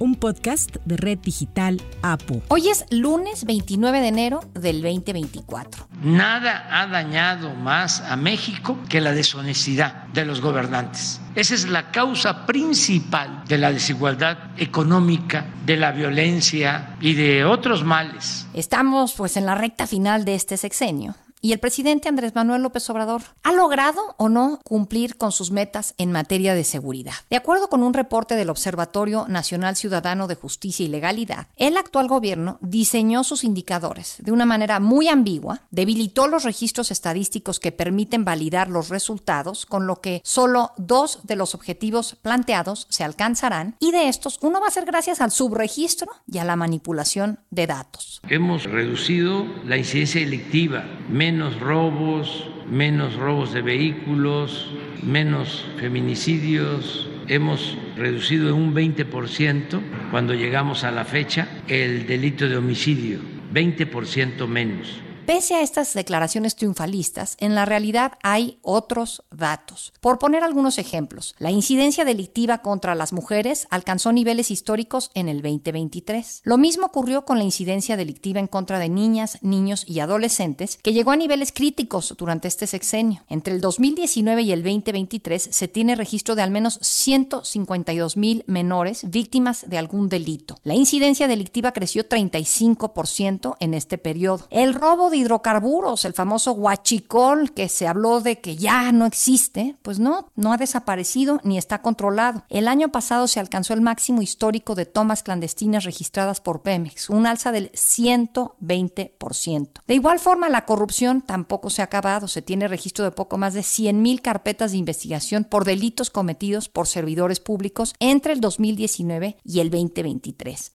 [0.00, 2.42] un podcast de Red Digital APU.
[2.48, 5.86] Hoy es lunes 29 de enero del 2024.
[6.02, 11.20] Nada ha dañado más a México que la deshonestidad de los gobernantes.
[11.34, 17.84] Esa es la causa principal de la desigualdad económica, de la violencia y de otros
[17.84, 18.46] males.
[18.54, 22.88] Estamos pues en la recta final de este sexenio y el presidente Andrés Manuel López
[22.90, 27.14] Obrador ha logrado o no cumplir con sus metas en materia de seguridad.
[27.30, 32.08] De acuerdo con un reporte del Observatorio Nacional Ciudadano de Justicia y Legalidad, el actual
[32.08, 38.24] gobierno diseñó sus indicadores de una manera muy ambigua, debilitó los registros estadísticos que permiten
[38.24, 43.92] validar los resultados, con lo que solo dos de los objetivos planteados se alcanzarán y
[43.92, 48.20] de estos uno va a ser gracias al subregistro y a la manipulación de datos.
[48.28, 51.29] Hemos reducido la incidencia delictiva, menos
[51.60, 54.70] robos, menos robos de vehículos,
[55.02, 57.08] menos feminicidios.
[57.28, 63.20] Hemos reducido en un 20% cuando llegamos a la fecha el delito de homicidio,
[63.52, 65.00] 20% menos.
[65.30, 69.92] Pese a estas declaraciones triunfalistas, en la realidad hay otros datos.
[70.00, 75.40] Por poner algunos ejemplos, la incidencia delictiva contra las mujeres alcanzó niveles históricos en el
[75.40, 76.40] 2023.
[76.42, 80.92] Lo mismo ocurrió con la incidencia delictiva en contra de niñas, niños y adolescentes, que
[80.92, 83.22] llegó a niveles críticos durante este sexenio.
[83.28, 89.08] Entre el 2019 y el 2023 se tiene registro de al menos 152 mil menores
[89.08, 90.58] víctimas de algún delito.
[90.64, 94.48] La incidencia delictiva creció 35% en este periodo.
[94.50, 99.76] El robo de hidrocarburos, el famoso huachicol que se habló de que ya no existe,
[99.82, 102.44] pues no, no ha desaparecido ni está controlado.
[102.48, 107.26] El año pasado se alcanzó el máximo histórico de tomas clandestinas registradas por Pemex, un
[107.26, 109.68] alza del 120%.
[109.86, 112.26] De igual forma, la corrupción tampoco se ha acabado.
[112.28, 116.88] Se tiene registro de poco más de 100.000 carpetas de investigación por delitos cometidos por
[116.88, 120.72] servidores públicos entre el 2019 y el 2023.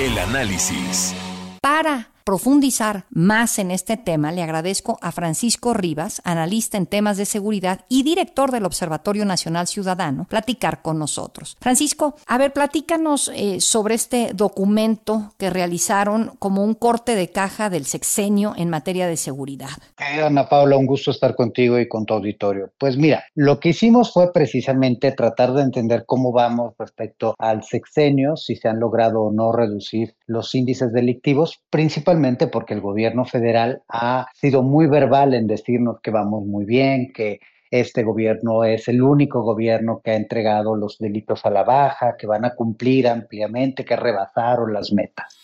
[0.00, 1.14] El análisis.
[1.60, 7.24] Para profundizar más en este tema, le agradezco a Francisco Rivas, analista en temas de
[7.24, 11.56] seguridad y director del Observatorio Nacional Ciudadano, platicar con nosotros.
[11.60, 17.70] Francisco, a ver, platícanos eh, sobre este documento que realizaron como un corte de caja
[17.70, 19.78] del sexenio en materia de seguridad.
[19.96, 22.72] Ana Paula, un gusto estar contigo y con tu auditorio.
[22.76, 28.34] Pues mira, lo que hicimos fue precisamente tratar de entender cómo vamos respecto al sexenio,
[28.34, 32.15] si se han logrado o no reducir los índices delictivos, principalmente
[32.50, 37.40] porque el gobierno federal ha sido muy verbal en decirnos que vamos muy bien, que
[37.70, 42.26] este gobierno es el único gobierno que ha entregado los delitos a la baja, que
[42.26, 45.36] van a cumplir ampliamente, que rebasaron las metas.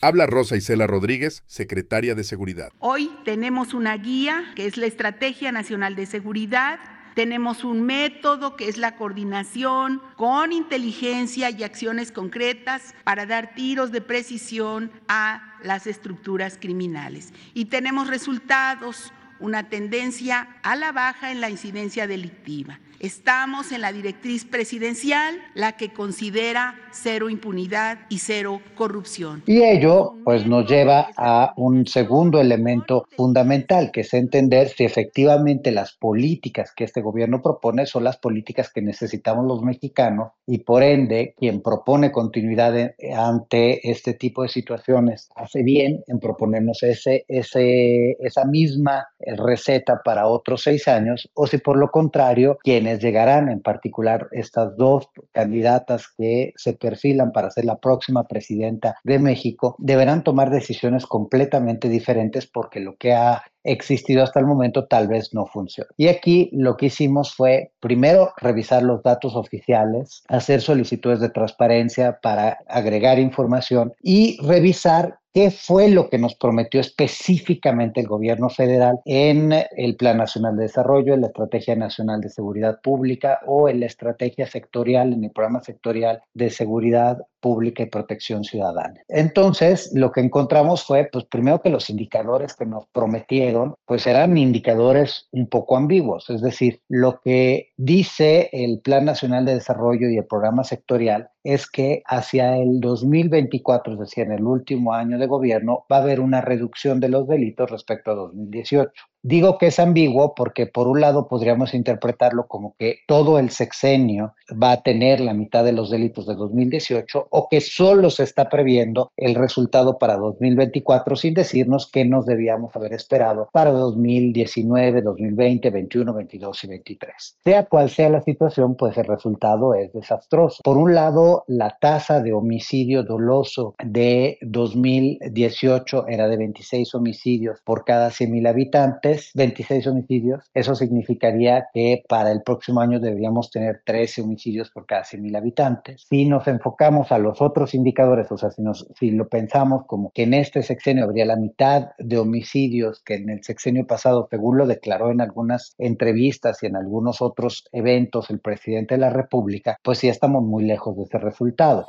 [0.00, 2.70] Habla Rosa Isela Rodríguez, secretaria de Seguridad.
[2.80, 6.78] Hoy tenemos una guía que es la Estrategia Nacional de Seguridad
[7.16, 13.90] tenemos un método que es la coordinación con inteligencia y acciones concretas para dar tiros
[13.90, 17.32] de precisión a las estructuras criminales.
[17.54, 22.80] Y tenemos resultados, una tendencia a la baja en la incidencia delictiva.
[23.00, 29.42] Estamos en la directriz presidencial, la que considera cero impunidad y cero corrupción.
[29.46, 35.70] Y ello pues nos lleva a un segundo elemento fundamental, que es entender si efectivamente
[35.70, 40.82] las políticas que este gobierno propone son las políticas que necesitamos los mexicanos y por
[40.82, 48.12] ende quien propone continuidad ante este tipo de situaciones hace bien en proponernos ese, ese,
[48.20, 53.60] esa misma receta para otros seis años o si por lo contrario quien llegarán, en
[53.60, 60.22] particular estas dos candidatas que se perfilan para ser la próxima presidenta de México, deberán
[60.22, 65.46] tomar decisiones completamente diferentes porque lo que ha existido hasta el momento tal vez no
[65.46, 65.90] funciona.
[65.96, 72.20] Y aquí lo que hicimos fue primero revisar los datos oficiales, hacer solicitudes de transparencia
[72.22, 79.00] para agregar información y revisar qué fue lo que nos prometió específicamente el gobierno federal
[79.04, 83.80] en el Plan Nacional de Desarrollo, en la Estrategia Nacional de Seguridad Pública o en
[83.80, 89.00] la estrategia sectorial, en el programa sectorial de seguridad pública y protección ciudadana.
[89.08, 94.38] Entonces, lo que encontramos fue, pues primero que los indicadores que nos prometieron, pues eran
[94.38, 100.16] indicadores un poco ambiguos, es decir, lo que dice el Plan Nacional de Desarrollo y
[100.16, 105.28] el programa sectorial es que hacia el 2024, es decir, en el último año de
[105.28, 108.90] gobierno, va a haber una reducción de los delitos respecto a 2018.
[109.28, 114.36] Digo que es ambiguo porque por un lado podríamos interpretarlo como que todo el sexenio
[114.52, 118.48] va a tener la mitad de los delitos de 2018 o que solo se está
[118.48, 125.70] previendo el resultado para 2024 sin decirnos qué nos debíamos haber esperado para 2019, 2020,
[125.70, 127.38] 21, 22 y 23.
[127.42, 130.62] Sea cual sea la situación, pues el resultado es desastroso.
[130.62, 137.84] Por un lado, la tasa de homicidio doloso de 2018 era de 26 homicidios por
[137.84, 140.44] cada 100.000 habitantes, 26 homicidios.
[140.54, 146.06] Eso significaría que para el próximo año deberíamos tener 13 homicidios por cada 100.000 habitantes.
[146.08, 150.10] Si nos enfocamos a los otros indicadores, o sea, si, nos, si lo pensamos como
[150.12, 154.58] que en este sexenio habría la mitad de homicidios que en el sexenio pasado, según
[154.58, 159.78] lo declaró en algunas entrevistas y en algunos otros eventos el presidente de la República,
[159.82, 161.86] pues sí estamos muy lejos de ese resultado.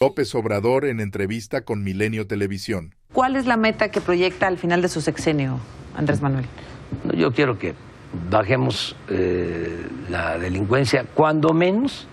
[0.00, 2.94] López Obrador en entrevista con Milenio Televisión.
[3.12, 5.58] ¿Cuál es la meta que proyecta al final de su sexenio,
[5.96, 6.46] Andrés Manuel?
[7.16, 7.74] Yo quiero que
[8.30, 12.08] bajemos eh, la delincuencia cuando menos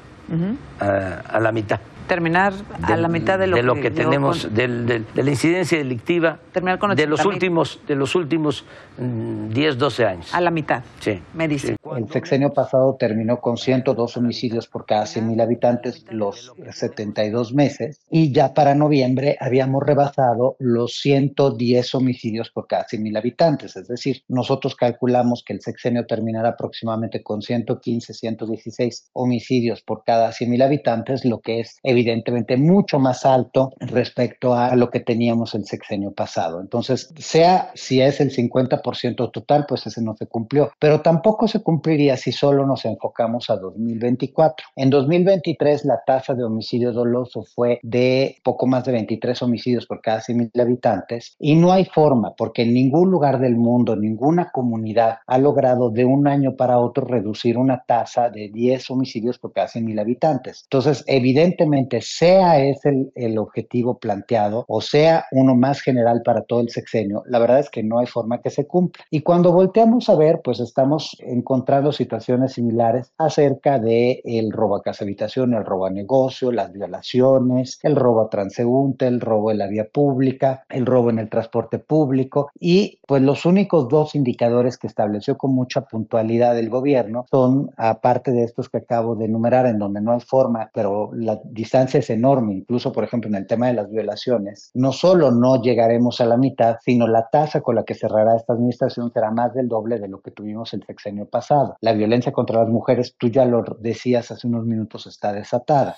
[0.79, 2.53] a la mitad terminar
[2.83, 6.95] a la mitad de lo, de lo que, tenemos, de la incidencia delictiva terminar con
[6.95, 8.65] de los últimos de los últimos
[8.97, 10.33] 10, mm, 12 años.
[10.33, 10.83] A la mitad.
[10.99, 11.19] Sí.
[11.33, 11.75] Me dice.
[11.95, 18.31] El sexenio pasado terminó con 102 homicidios por cada 100.000 habitantes los 72 meses y
[18.31, 23.75] ya para noviembre habíamos rebasado los 110 homicidios por cada 100.000 habitantes.
[23.75, 30.29] Es decir, nosotros calculamos que el sexenio terminará aproximadamente con 115, 116 homicidios por cada
[30.29, 35.65] 100.000 habitantes, lo que es evidentemente mucho más alto respecto a lo que teníamos el
[35.65, 36.61] sexenio pasado.
[36.61, 41.61] Entonces, sea si es el 50% total, pues ese no se cumplió, pero tampoco se
[41.61, 44.67] cumpliría si solo nos enfocamos a 2024.
[44.75, 50.01] En 2023 la tasa de homicidio doloso fue de poco más de 23 homicidios por
[50.01, 55.19] cada 100.000 habitantes y no hay forma, porque en ningún lugar del mundo, ninguna comunidad
[55.27, 59.67] ha logrado de un año para otro reducir una tasa de 10 homicidios por cada
[59.67, 60.61] 100.000 habitantes.
[60.63, 66.69] Entonces, evidentemente, sea ese el, objetivo planteado o sea uno más general para todo el
[66.69, 69.03] sexenio, la verdad es que no hay forma que se cumpla.
[69.09, 74.81] Y cuando volteamos a ver, pues estamos encontrando situaciones similares acerca de el robo a
[74.81, 79.57] casa habitación, el robo a negocio, las violaciones, el robo a transeúnte, el robo en
[79.57, 84.77] la vía pública, el robo en el transporte público y pues los únicos dos indicadores
[84.77, 89.65] que estableció con mucha puntualidad el gobierno son, aparte de estos que acabo de enumerar,
[89.65, 91.39] en donde no hay forma, pero la
[91.71, 95.61] distancia es enorme, incluso por ejemplo en el tema de las violaciones, no solo no
[95.61, 99.53] llegaremos a la mitad, sino la tasa con la que cerrará esta administración será más
[99.53, 101.77] del doble de lo que tuvimos el sexenio pasado.
[101.79, 105.95] La violencia contra las mujeres, tú ya lo decías hace unos minutos, está desatada.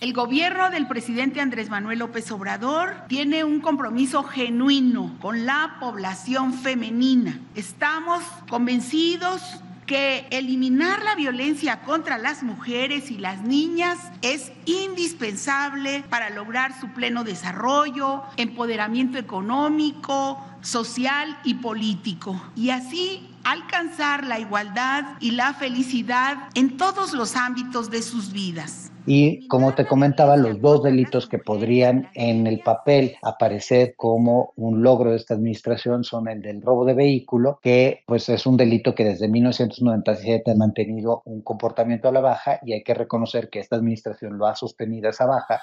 [0.00, 6.54] El gobierno del presidente Andrés Manuel López Obrador tiene un compromiso genuino con la población
[6.54, 7.42] femenina.
[7.54, 9.42] Estamos convencidos
[9.88, 16.88] que eliminar la violencia contra las mujeres y las niñas es indispensable para lograr su
[16.88, 22.40] pleno desarrollo, empoderamiento económico, social y político.
[22.54, 28.92] Y así alcanzar la igualdad y la felicidad en todos los ámbitos de sus vidas.
[29.10, 34.82] Y como te comentaba, los dos delitos que podrían en el papel aparecer como un
[34.82, 38.94] logro de esta administración son el del robo de vehículo, que pues es un delito
[38.94, 43.60] que desde 1997 ha mantenido un comportamiento a la baja y hay que reconocer que
[43.60, 45.62] esta administración lo ha sostenido a esa baja.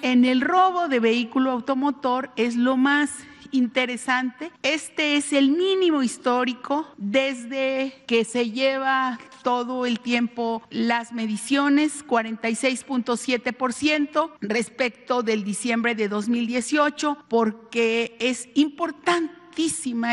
[0.00, 3.10] En el robo de vehículo automotor es lo más
[3.50, 4.52] interesante.
[4.62, 14.30] Este es el mínimo histórico desde que se lleva todo el tiempo las mediciones, 46.7%
[14.40, 19.37] respecto del diciembre de 2018, porque es importante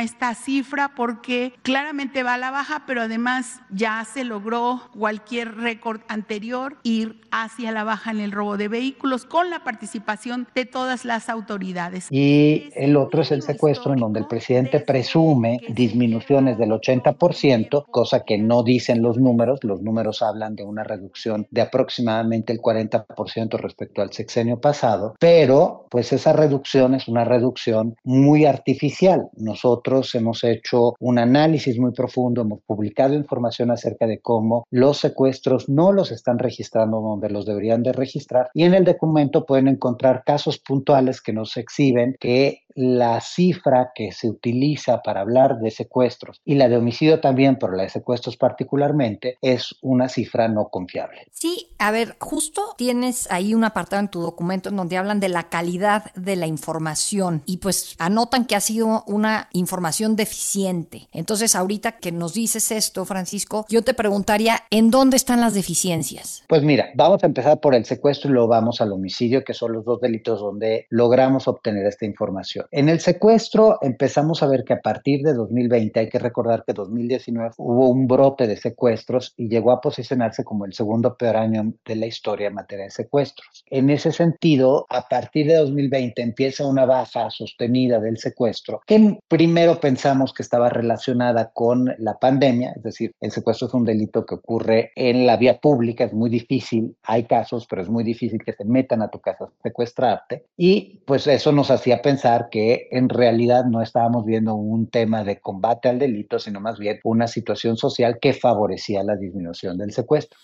[0.03, 6.01] esta cifra porque claramente va a la baja, pero además ya se logró cualquier récord
[6.07, 11.05] anterior ir hacia la baja en el robo de vehículos con la participación de todas
[11.05, 12.07] las autoridades.
[12.09, 18.23] Y el otro es el secuestro en donde el presidente presume disminuciones del 80%, cosa
[18.23, 19.59] que no dicen los números.
[19.63, 25.85] Los números hablan de una reducción de aproximadamente el 40% respecto al sexenio pasado, pero
[25.91, 32.41] pues esa reducción es una reducción muy artificial nosotros hemos hecho un análisis muy profundo,
[32.41, 37.83] hemos publicado información acerca de cómo los secuestros no los están registrando donde los deberían
[37.83, 43.22] de registrar y en el documento pueden encontrar casos puntuales que nos exhiben que la
[43.22, 47.84] cifra que se utiliza para hablar de secuestros y la de homicidio también, pero la
[47.84, 51.27] de secuestros particularmente, es una cifra no confiable.
[51.32, 55.29] Sí, a ver, justo tienes ahí un apartado en tu documento en donde hablan de
[55.29, 61.08] la calidad de la información y pues anotan que ha sido una información deficiente.
[61.13, 66.44] Entonces, ahorita que nos dices esto, Francisco, yo te preguntaría, ¿en dónde están las deficiencias?
[66.48, 69.74] Pues mira, vamos a empezar por el secuestro y luego vamos al homicidio, que son
[69.74, 72.64] los dos delitos donde logramos obtener esta información.
[72.72, 76.74] En el secuestro empezamos a ver que a partir de 2020, hay que recordar que
[76.74, 81.74] 2019 hubo un brote de secuestros y llegó a posicionarse como el segundo peor año
[81.86, 83.63] de la historia en materia de secuestros.
[83.69, 89.79] En ese sentido, a partir de 2020 empieza una baja sostenida del secuestro, que primero
[89.79, 94.36] pensamos que estaba relacionada con la pandemia, es decir, el secuestro es un delito que
[94.36, 98.53] ocurre en la vía pública, es muy difícil, hay casos, pero es muy difícil que
[98.53, 103.09] se metan a tu casa a secuestrarte y pues eso nos hacía pensar que en
[103.09, 107.77] realidad no estábamos viendo un tema de combate al delito, sino más bien una situación
[107.77, 110.39] social que favorecía la disminución del secuestro.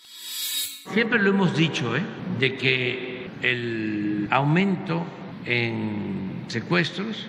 [0.92, 2.02] Siempre lo hemos dicho, ¿eh?
[2.38, 5.02] de que el aumento
[5.46, 7.26] en secuestros,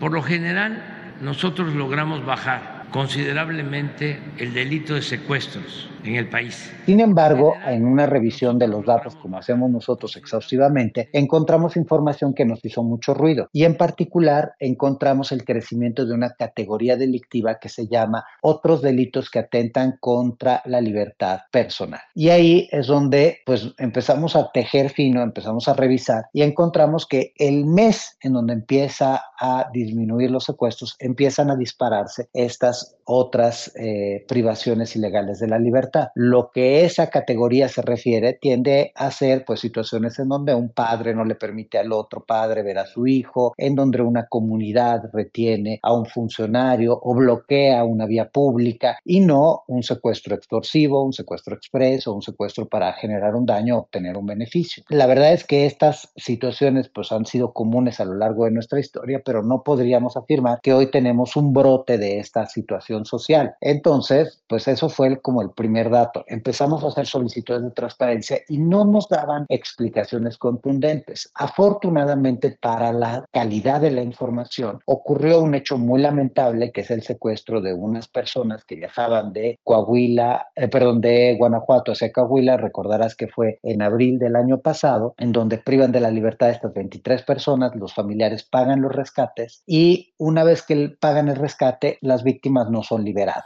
[0.00, 6.70] por lo general, nosotros logramos bajar considerablemente el delito de secuestros en el país.
[6.86, 12.44] Sin embargo, en una revisión de los datos, como hacemos nosotros exhaustivamente, encontramos información que
[12.44, 17.68] nos hizo mucho ruido y en particular encontramos el crecimiento de una categoría delictiva que
[17.68, 22.00] se llama otros delitos que atentan contra la libertad personal.
[22.14, 27.32] Y ahí es donde pues empezamos a tejer fino, empezamos a revisar y encontramos que
[27.36, 34.24] el mes en donde empieza a disminuir los secuestros, empiezan a dispararse estas otras eh,
[34.28, 35.97] privaciones ilegales de la libertad.
[36.14, 41.14] Lo que esa categoría se refiere tiende a ser pues situaciones en donde un padre
[41.14, 45.78] no le permite al otro padre ver a su hijo, en donde una comunidad retiene
[45.82, 51.54] a un funcionario o bloquea una vía pública y no un secuestro extorsivo, un secuestro
[51.54, 54.84] expreso, un secuestro para generar un daño o obtener un beneficio.
[54.88, 58.80] La verdad es que estas situaciones pues han sido comunes a lo largo de nuestra
[58.80, 63.54] historia, pero no podríamos afirmar que hoy tenemos un brote de esta situación social.
[63.60, 66.24] Entonces, pues eso fue como el primer dato.
[66.26, 71.30] Empezamos a hacer solicitudes de transparencia y no nos daban explicaciones contundentes.
[71.34, 77.02] Afortunadamente, para la calidad de la información, ocurrió un hecho muy lamentable que es el
[77.02, 82.56] secuestro de unas personas que viajaban de Coahuila, eh, perdón, de Guanajuato hacia Coahuila.
[82.56, 86.52] Recordarás que fue en abril del año pasado, en donde privan de la libertad a
[86.52, 91.98] estas 23 personas, los familiares pagan los rescates y una vez que pagan el rescate,
[92.00, 93.44] las víctimas no son liberadas.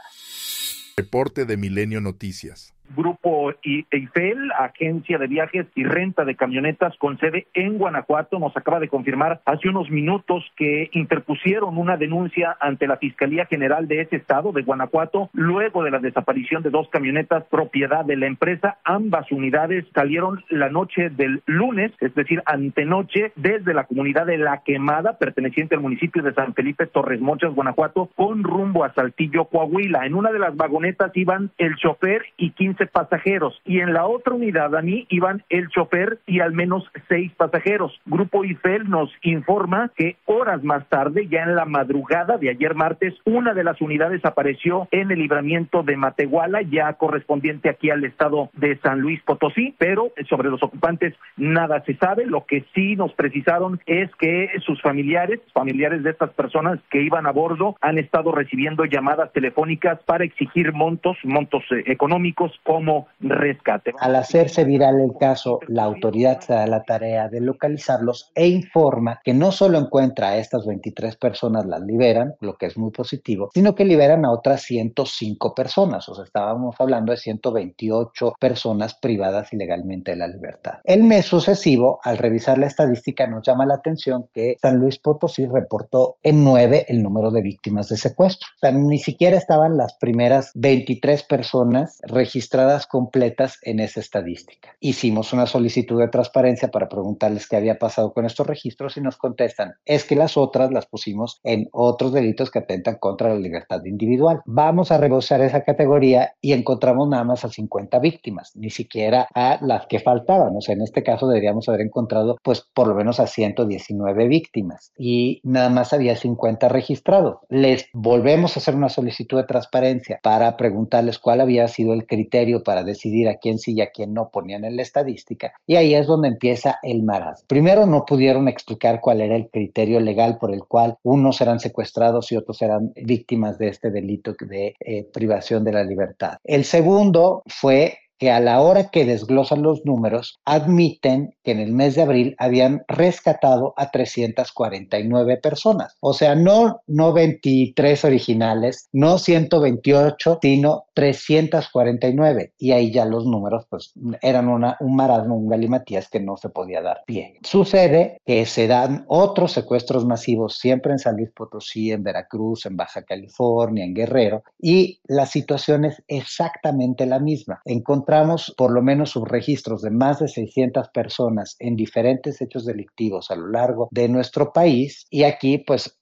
[0.95, 2.75] Reporte de Milenio Noticias.
[2.95, 8.79] Grupo Eiffel, agencia de viajes y renta de camionetas con sede en Guanajuato, nos acaba
[8.79, 14.17] de confirmar hace unos minutos que interpusieron una denuncia ante la Fiscalía General de ese
[14.17, 18.77] estado, de Guanajuato, luego de la desaparición de dos camionetas propiedad de la empresa.
[18.83, 24.61] Ambas unidades salieron la noche del lunes, es decir, antenoche, desde la comunidad de La
[24.63, 30.05] Quemada, perteneciente al municipio de San Felipe Torres Mochas, Guanajuato, con rumbo a Saltillo, Coahuila.
[30.05, 34.33] En una de las vagonetas iban el chofer y 15 pasajeros y en la otra
[34.33, 37.99] unidad a mí iban el chofer y al menos seis pasajeros.
[38.05, 43.13] Grupo IFEL nos informa que horas más tarde, ya en la madrugada de ayer martes,
[43.25, 48.49] una de las unidades apareció en el libramiento de Matehuala, ya correspondiente aquí al estado
[48.53, 52.25] de San Luis Potosí, pero sobre los ocupantes nada se sabe.
[52.25, 57.25] Lo que sí nos precisaron es que sus familiares, familiares de estas personas que iban
[57.27, 63.93] a bordo, han estado recibiendo llamadas telefónicas para exigir montos, montos eh, económicos como rescate.
[63.99, 69.19] Al hacerse viral el caso, la autoridad se da la tarea de localizarlos e informa
[69.23, 73.49] que no solo encuentra a estas 23 personas, las liberan, lo que es muy positivo,
[73.53, 79.51] sino que liberan a otras 105 personas, o sea, estábamos hablando de 128 personas privadas
[79.51, 80.79] ilegalmente de la libertad.
[80.83, 85.45] El mes sucesivo, al revisar la estadística, nos llama la atención que San Luis Potosí
[85.45, 88.47] reportó en 9 el número de víctimas de secuestro.
[88.55, 92.52] O sea, ni siquiera estaban las primeras 23 personas registradas
[92.89, 94.75] completas en esa estadística.
[94.79, 99.17] Hicimos una solicitud de transparencia para preguntarles qué había pasado con estos registros y nos
[99.17, 103.83] contestan, es que las otras las pusimos en otros delitos que atentan contra la libertad
[103.85, 104.41] individual.
[104.45, 109.57] Vamos a rebosar esa categoría y encontramos nada más a 50 víctimas, ni siquiera a
[109.61, 110.55] las que faltaban.
[110.55, 114.91] O sea, en este caso deberíamos haber encontrado pues por lo menos a 119 víctimas
[114.97, 117.37] y nada más había 50 registrados.
[117.49, 122.42] Les volvemos a hacer una solicitud de transparencia para preguntarles cuál había sido el criterio
[122.63, 125.53] para decidir a quién sí y a quién no ponían en la estadística.
[125.65, 127.43] Y ahí es donde empieza el maraz.
[127.47, 132.31] Primero no pudieron explicar cuál era el criterio legal por el cual unos eran secuestrados
[132.31, 136.37] y otros eran víctimas de este delito de eh, privación de la libertad.
[136.43, 141.73] El segundo fue que a la hora que desglosan los números, admiten que en el
[141.73, 145.97] mes de abril habían rescatado a 349 personas.
[145.99, 152.53] O sea, no, no 23 originales, no 128, sino 349.
[152.57, 156.49] Y ahí ya los números, pues, eran una, un marasmo, un galimatías que no se
[156.49, 157.39] podía dar pie.
[157.43, 162.77] Sucede que se dan otros secuestros masivos, siempre en San Luis Potosí, en Veracruz, en
[162.77, 167.61] Baja California, en Guerrero, y la situación es exactamente la misma.
[167.65, 173.35] Encontramos por lo menos subregistros de más de 600 personas en diferentes hechos delictivos a
[173.35, 175.97] lo largo de nuestro país y aquí pues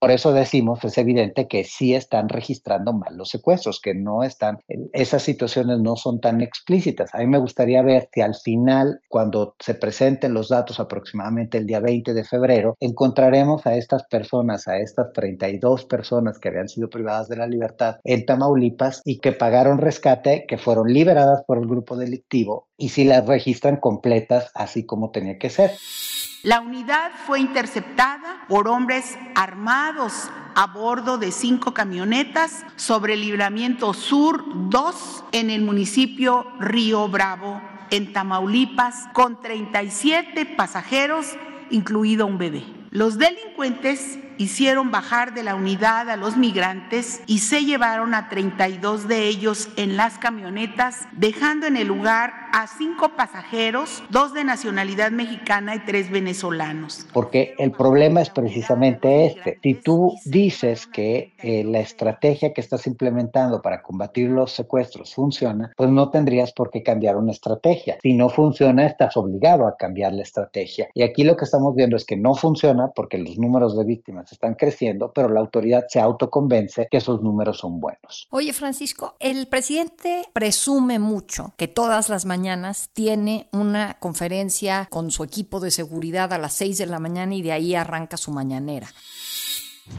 [0.00, 4.58] por eso decimos, es evidente que sí están registrando mal los secuestros, que no están,
[4.92, 7.14] esas situaciones no son tan explícitas.
[7.14, 11.66] A mí me gustaría ver que al final, cuando se presenten los datos aproximadamente el
[11.66, 16.90] día 20 de febrero, encontraremos a estas personas, a estas 32 personas que habían sido
[16.90, 21.66] privadas de la libertad en Tamaulipas y que pagaron rescate, que fueron liberadas por el
[21.66, 25.70] grupo delictivo y si las registran completas así como tenía que ser.
[26.44, 33.94] La unidad fue interceptada por hombres armados a bordo de cinco camionetas sobre el libramiento
[33.94, 41.34] sur 2 en el municipio Río Bravo, en Tamaulipas, con 37 pasajeros,
[41.70, 42.62] incluido un bebé.
[42.90, 49.08] Los delincuentes hicieron bajar de la unidad a los migrantes y se llevaron a 32
[49.08, 55.10] de ellos en las camionetas, dejando en el lugar a cinco pasajeros, dos de nacionalidad
[55.10, 57.04] mexicana y tres venezolanos.
[57.12, 59.58] Porque el problema es precisamente este.
[59.60, 65.72] Si tú dices que eh, la estrategia que estás implementando para combatir los secuestros funciona,
[65.76, 67.98] pues no tendrías por qué cambiar una estrategia.
[68.00, 70.88] Si no funciona, estás obligado a cambiar la estrategia.
[70.94, 74.23] Y aquí lo que estamos viendo es que no funciona porque los números de víctimas
[74.32, 78.28] están creciendo, pero la autoridad se autoconvence que esos números son buenos.
[78.30, 85.24] Oye, Francisco, el presidente presume mucho que todas las mañanas tiene una conferencia con su
[85.24, 88.88] equipo de seguridad a las 6 de la mañana y de ahí arranca su mañanera.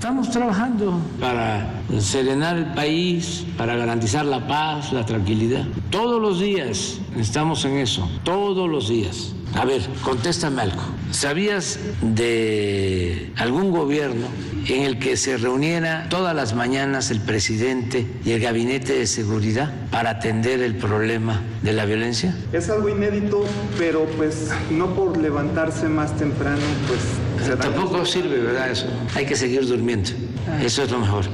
[0.05, 5.65] Estamos trabajando para serenar el país, para garantizar la paz, la tranquilidad.
[5.89, 9.33] Todos los días estamos en eso, todos los días.
[9.55, 10.81] A ver, contéstame algo.
[11.11, 14.27] ¿Sabías de algún gobierno
[14.67, 19.71] en el que se reuniera todas las mañanas el presidente y el gabinete de seguridad
[19.91, 22.35] para atender el problema de la violencia?
[22.53, 23.45] Es algo inédito,
[23.77, 26.99] pero pues no por levantarse más temprano, pues...
[27.53, 28.71] Tampoco sirve, ¿verdad?
[28.71, 28.87] Eso.
[29.13, 30.09] Hay que seguir durmiendo.
[30.61, 31.25] Eso es lo mejor.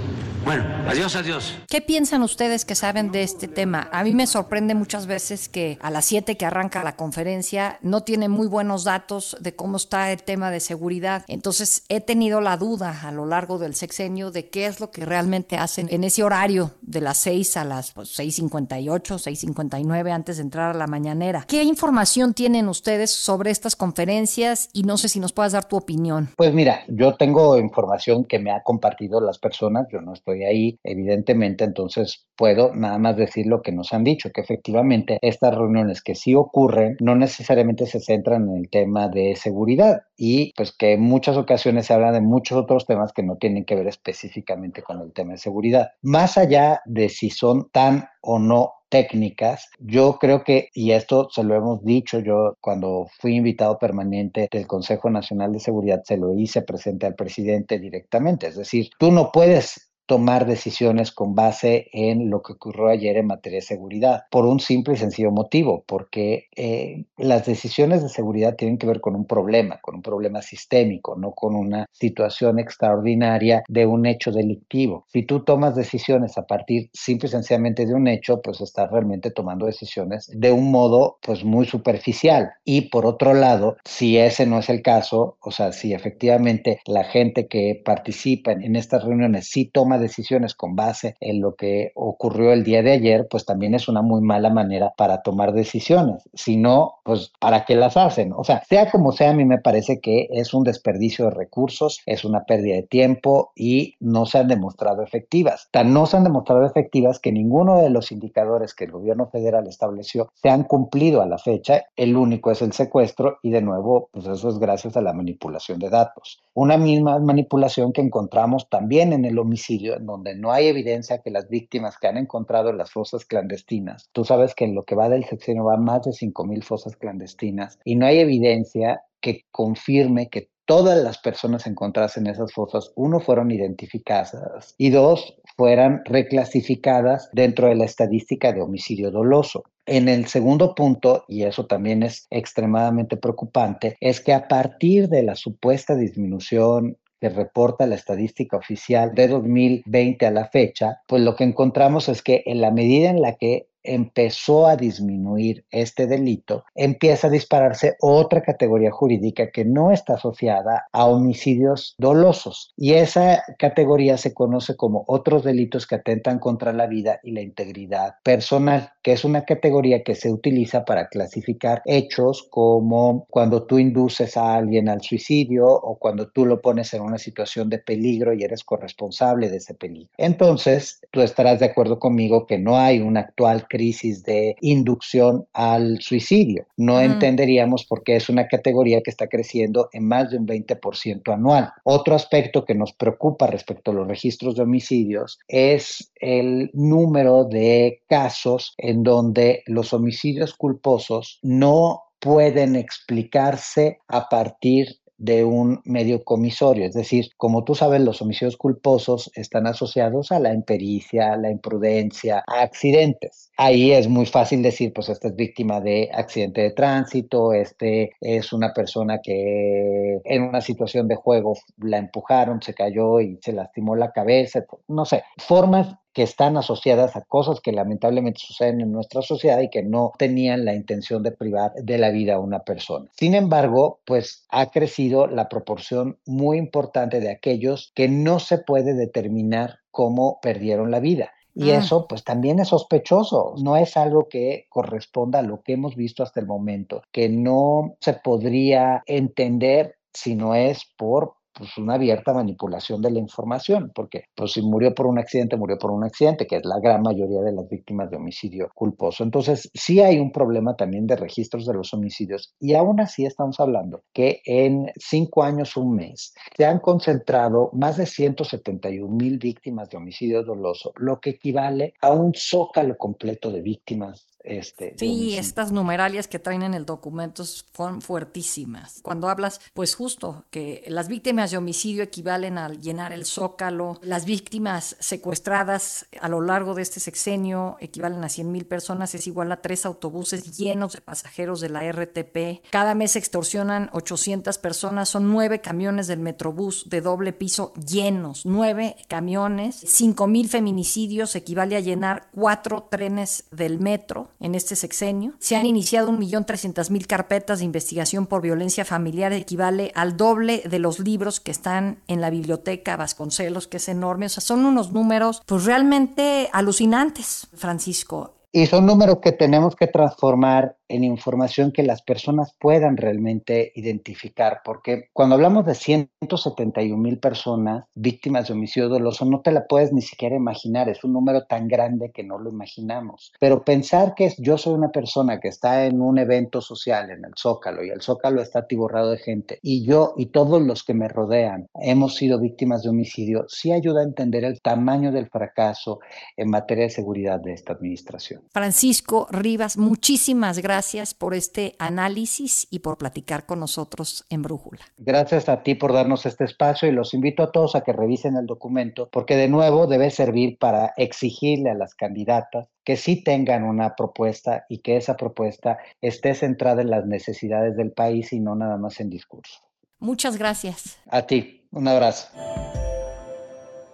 [0.44, 1.56] Bueno, adiós, adiós.
[1.70, 3.88] ¿Qué piensan ustedes que saben de este tema?
[3.92, 8.02] A mí me sorprende muchas veces que a las 7 que arranca la conferencia no
[8.02, 11.26] tiene muy buenos datos de cómo está el tema de seguridad.
[11.28, 15.06] Entonces he tenido la duda a lo largo del sexenio de qué es lo que
[15.06, 20.44] realmente hacen en ese horario de las 6 a las pues, 6.58, 6.59 antes de
[20.44, 21.46] entrar a la mañanera.
[21.48, 24.70] ¿Qué información tienen ustedes sobre estas conferencias?
[24.74, 26.30] Y no sé si nos puedas dar tu opinión.
[26.36, 30.80] Pues mira, yo tengo información que me ha compartido las personas, yo no estoy ahí,
[30.84, 36.02] evidentemente, entonces puedo nada más decir lo que nos han dicho, que efectivamente estas reuniones
[36.02, 40.94] que sí ocurren no necesariamente se centran en el tema de seguridad y pues que
[40.94, 44.82] en muchas ocasiones se habla de muchos otros temas que no tienen que ver específicamente
[44.82, 45.90] con el tema de seguridad.
[46.02, 49.70] Más allá de si son tan o no técnicas.
[49.80, 54.68] Yo creo que, y esto se lo hemos dicho yo cuando fui invitado permanente del
[54.68, 58.48] Consejo Nacional de Seguridad, se lo hice presente al presidente directamente.
[58.48, 63.28] Es decir, tú no puedes tomar decisiones con base en lo que ocurrió ayer en
[63.28, 68.56] materia de seguridad, por un simple y sencillo motivo, porque eh, las decisiones de seguridad
[68.56, 73.64] tienen que ver con un problema, con un problema sistémico, no con una situación extraordinaria
[73.68, 75.06] de un hecho delictivo.
[75.08, 79.32] Si tú tomas decisiones a partir simple y sencillamente de un hecho, pues estás realmente
[79.32, 82.52] tomando decisiones de un modo pues muy superficial.
[82.64, 87.04] Y por otro lado, si ese no es el caso, o sea, si efectivamente la
[87.04, 92.54] gente que participa en, estas reuniones sí toma decisiones con base en lo que ocurrió
[92.54, 96.24] el día de ayer, pues también es una muy mala manera para tomar decisiones.
[96.34, 98.34] Si no, pues ¿para qué las hacen?
[98.34, 102.02] O sea, sea como sea, a mí me parece que es un desperdicio de recursos,
[102.06, 105.68] es una pérdida de tiempo y no se han demostrado efectivas.
[105.72, 109.68] Tan no se han demostrado efectivas que ninguno de los indicadores que el gobierno federal
[109.68, 111.86] estableció se han cumplido a la fecha.
[111.96, 115.80] El único es el secuestro y de nuevo, pues eso es gracias a la manipulación
[115.80, 116.42] de datos.
[116.54, 121.32] Una misma manipulación que encontramos también en el homicidio homicidio, donde no hay evidencia que
[121.32, 124.96] las víctimas que han encontrado en las fosas clandestinas, tú sabes que en lo que
[124.96, 130.30] va del sexenio va más de 5.000 fosas clandestinas, y no hay evidencia que confirme
[130.30, 137.30] que todas las personas encontradas en esas fosas, uno, fueron identificadas y dos, fueran reclasificadas
[137.34, 139.64] dentro de la estadística de homicidio doloso.
[139.86, 145.24] En el segundo punto, y eso también es extremadamente preocupante, es que a partir de
[145.24, 151.36] la supuesta disminución que reporta la estadística oficial de 2020 a la fecha, pues lo
[151.36, 156.64] que encontramos es que en la medida en la que empezó a disminuir este delito,
[156.76, 162.74] empieza a dispararse otra categoría jurídica que no está asociada a homicidios dolosos.
[162.78, 167.42] Y esa categoría se conoce como otros delitos que atentan contra la vida y la
[167.42, 173.80] integridad personal, que es una categoría que se utiliza para clasificar hechos como cuando tú
[173.80, 178.34] induces a alguien al suicidio o cuando tú lo pones en una situación de peligro
[178.34, 180.12] y eres corresponsable de ese peligro.
[180.18, 186.02] Entonces, tú estarás de acuerdo conmigo que no hay un actual crisis de inducción al
[186.02, 186.68] suicidio.
[186.76, 191.34] No entenderíamos por qué es una categoría que está creciendo en más de un 20%
[191.34, 191.72] anual.
[191.86, 198.04] Otro aspecto que nos preocupa respecto a los registros de homicidios es el número de
[198.10, 206.86] casos en donde los homicidios culposos no pueden explicarse a partir de un medio comisorio.
[206.86, 211.52] Es decir, como tú sabes, los homicidios culposos están asociados a la impericia, a la
[211.52, 213.52] imprudencia, a accidentes.
[213.56, 218.52] Ahí es muy fácil decir, pues esta es víctima de accidente de tránsito, este es
[218.52, 223.96] una persona que en una situación de juego la empujaron, se cayó y se lastimó
[223.96, 229.22] la cabeza, no sé, formas que están asociadas a cosas que lamentablemente suceden en nuestra
[229.22, 233.10] sociedad y que no tenían la intención de privar de la vida a una persona.
[233.16, 238.94] Sin embargo, pues ha crecido la proporción muy importante de aquellos que no se puede
[238.94, 241.32] determinar cómo perdieron la vida.
[241.54, 241.80] Y ah.
[241.80, 246.24] eso pues también es sospechoso, no es algo que corresponda a lo que hemos visto
[246.24, 252.34] hasta el momento, que no se podría entender si no es por pues una abierta
[252.34, 256.48] manipulación de la información, porque pues si murió por un accidente, murió por un accidente,
[256.48, 259.24] que es la gran mayoría de las víctimas de homicidio culposo.
[259.24, 263.60] Entonces, sí hay un problema también de registros de los homicidios y aún así estamos
[263.60, 269.90] hablando que en cinco años, un mes, se han concentrado más de 171 mil víctimas
[269.90, 275.72] de homicidio doloso, lo que equivale a un zócalo completo de víctimas este, sí, estas
[275.72, 279.00] numeralias que traen en el documento son fuertísimas.
[279.04, 284.26] Cuando hablas, pues justo, que las víctimas de homicidio equivalen a llenar el zócalo, las
[284.26, 289.52] víctimas secuestradas a lo largo de este sexenio equivalen a 100 mil personas, es igual
[289.52, 292.66] a tres autobuses llenos de pasajeros de la RTP.
[292.72, 298.96] Cada mes extorsionan 800 personas, son nueve camiones del Metrobús de doble piso llenos, nueve
[299.08, 305.34] camiones, 5 mil feminicidios equivale a llenar cuatro trenes del metro en este sexenio.
[305.40, 311.00] Se han iniciado 1.300.000 carpetas de investigación por violencia familiar, equivale al doble de los
[311.00, 314.26] libros que están en la biblioteca Vasconcelos, que es enorme.
[314.26, 318.36] O sea, son unos números pues realmente alucinantes, Francisco.
[318.52, 324.62] Y son números que tenemos que transformar en información que las personas puedan realmente identificar,
[324.66, 329.94] porque cuando hablamos de 171 mil personas víctimas de homicidio doloso, no te la puedes
[329.94, 333.32] ni siquiera imaginar, es un número tan grande que no lo imaginamos.
[333.40, 337.32] Pero pensar que yo soy una persona que está en un evento social en el
[337.38, 341.08] Zócalo y el Zócalo está atiborrado de gente y yo y todos los que me
[341.08, 346.00] rodean hemos sido víctimas de homicidio, sí ayuda a entender el tamaño del fracaso
[346.36, 348.42] en materia de seguridad de esta administración.
[348.52, 354.82] Francisco Rivas, muchísimas gracias gracias por este análisis y por platicar con nosotros en Brújula.
[354.98, 358.36] Gracias a ti por darnos este espacio y los invito a todos a que revisen
[358.36, 363.64] el documento porque de nuevo debe servir para exigirle a las candidatas que sí tengan
[363.64, 368.56] una propuesta y que esa propuesta esté centrada en las necesidades del país y no
[368.56, 369.60] nada más en discurso.
[370.00, 370.98] Muchas gracias.
[371.12, 372.28] A ti, un abrazo.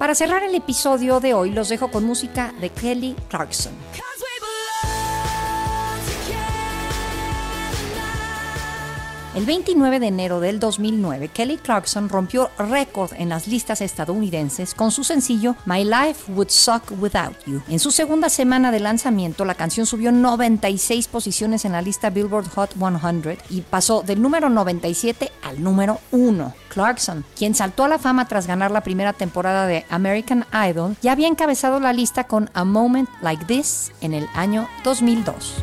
[0.00, 3.74] Para cerrar el episodio de hoy los dejo con música de Kelly Clarkson.
[9.32, 14.90] El 29 de enero del 2009, Kelly Clarkson rompió récord en las listas estadounidenses con
[14.90, 17.62] su sencillo My Life Would Suck Without You.
[17.68, 22.48] En su segunda semana de lanzamiento, la canción subió 96 posiciones en la lista Billboard
[22.56, 26.52] Hot 100 y pasó del número 97 al número 1.
[26.68, 31.12] Clarkson, quien saltó a la fama tras ganar la primera temporada de American Idol, ya
[31.12, 35.62] había encabezado la lista con A Moment Like This en el año 2002.